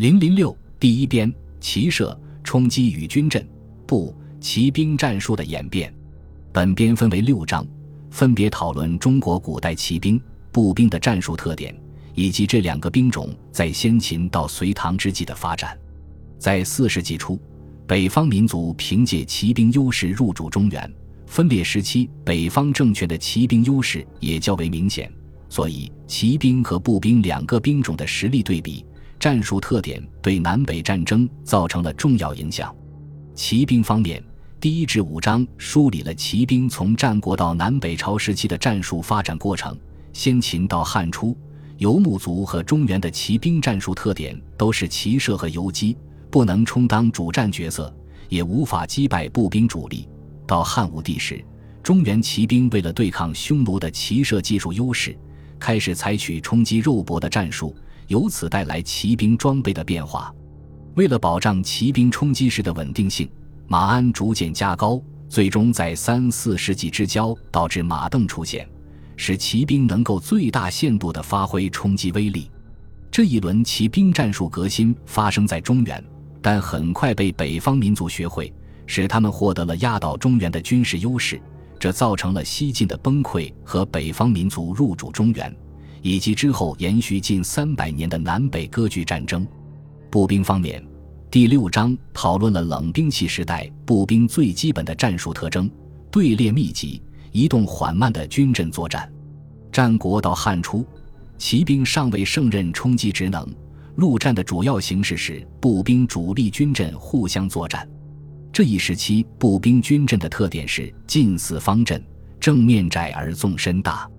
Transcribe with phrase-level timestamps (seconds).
[0.00, 1.30] 零零六第一编
[1.60, 3.46] 骑射冲击与军阵
[3.86, 5.94] 步骑兵战术的演变。
[6.54, 7.66] 本编分为六章，
[8.10, 10.18] 分别讨论中国古代骑兵、
[10.50, 11.78] 步兵的战术特点，
[12.14, 15.78] 以及这两个兵种在先秦到隋唐之际的发展。
[16.38, 17.38] 在四世纪初，
[17.86, 20.90] 北方民族凭借骑兵优势入主中原。
[21.26, 25.12] 分裂时期，北方政权的骑兵优势也较为明显，
[25.50, 28.82] 所以骑兵和步兵两个兵种的实力对比。
[29.20, 32.74] 战术特点对南北战争造成了重要影响。
[33.34, 34.24] 骑兵方面，
[34.58, 39.78] 第一至五章梳理了骑兵从战国到南北朝时期的战术发展过程。
[40.14, 41.36] 先秦到汉初，
[41.76, 45.94] 游牧族和中原的骑兵战术特点都是骑射和游击，
[46.30, 47.94] 不能充当主战角色，
[48.30, 50.08] 也无法击败步兵主力。
[50.46, 51.44] 到汉武帝时，
[51.82, 55.14] 中原骑兵为了对抗匈奴的骑射技术优势，
[55.58, 57.76] 开始采取冲击肉搏的战术。
[58.10, 60.34] 由此带来骑兵装备的变化。
[60.96, 63.30] 为了保障骑兵冲击时的稳定性，
[63.68, 68.68] 马鞍逐渐加高，最终在三四世纪之交导致马镫出现，
[69.16, 72.50] 使骑兵能够最大限度地发挥冲击威力。
[73.12, 76.04] 这一轮骑兵战术革新发生在中原，
[76.42, 78.52] 但很快被北方民族学会，
[78.86, 81.40] 使他们获得了压倒中原的军事优势，
[81.78, 85.56] 这造成了西晋的崩溃和北方民族入主中原。
[86.02, 89.46] 以及之后延续近三百年的南北割据战争。
[90.10, 90.84] 步兵方面，
[91.30, 95.70] 第六章讨论了冷兵器时代步兵最基本的战术特征：
[96.10, 99.10] 队列密集、移动缓慢的军阵作战。
[99.70, 100.84] 战国到汉初，
[101.38, 103.46] 骑兵尚未胜任冲击职能，
[103.96, 107.88] 陆战的主要形式是步兵主力军阵互相作战。
[108.52, 112.04] 这一时期步兵军阵的特点是近似方阵，
[112.40, 114.10] 正面窄而纵深大。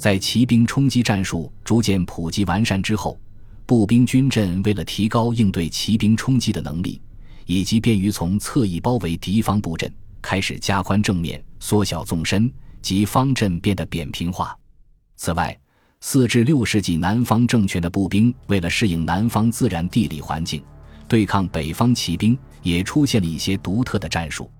[0.00, 3.20] 在骑兵冲击战术逐渐普及完善之后，
[3.66, 6.98] 步兵军阵为了提高应对骑兵冲击的能力，
[7.44, 9.92] 以及便于从侧翼包围敌方布阵，
[10.22, 14.56] 开始加宽正面、缩小纵深，及方阵变得扁平化。
[15.16, 15.54] 此外，
[16.00, 20.62] 四至六世纪南方政权的步兵为了适应南方自然地理环境，
[21.06, 24.50] 对抗北方骑兵，也出现了一些独特的战术。